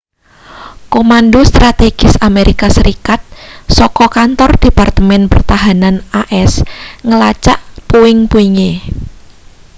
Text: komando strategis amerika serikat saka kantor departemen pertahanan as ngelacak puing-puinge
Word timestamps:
komando 0.93 1.39
strategis 1.49 2.13
amerika 2.27 2.65
serikat 2.75 3.21
saka 3.77 4.05
kantor 4.15 4.49
departemen 4.65 5.23
pertahanan 5.33 5.95
as 6.25 6.53
ngelacak 7.07 7.59
puing-puinge 7.89 8.71